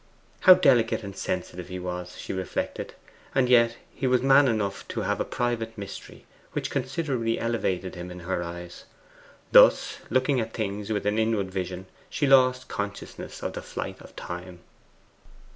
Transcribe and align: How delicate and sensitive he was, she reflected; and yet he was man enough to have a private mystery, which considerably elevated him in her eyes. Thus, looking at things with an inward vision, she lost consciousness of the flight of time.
How 0.39 0.55
delicate 0.55 1.03
and 1.03 1.15
sensitive 1.15 1.67
he 1.67 1.77
was, 1.77 2.17
she 2.17 2.33
reflected; 2.33 2.95
and 3.35 3.47
yet 3.47 3.77
he 3.93 4.07
was 4.07 4.23
man 4.23 4.47
enough 4.47 4.87
to 4.87 5.01
have 5.01 5.19
a 5.19 5.23
private 5.23 5.77
mystery, 5.77 6.25
which 6.53 6.71
considerably 6.71 7.37
elevated 7.37 7.93
him 7.93 8.09
in 8.09 8.21
her 8.21 8.41
eyes. 8.41 8.85
Thus, 9.51 9.99
looking 10.09 10.39
at 10.39 10.53
things 10.55 10.89
with 10.89 11.05
an 11.05 11.19
inward 11.19 11.51
vision, 11.51 11.85
she 12.09 12.25
lost 12.25 12.67
consciousness 12.67 13.43
of 13.43 13.53
the 13.53 13.61
flight 13.61 14.01
of 14.01 14.15
time. 14.15 14.61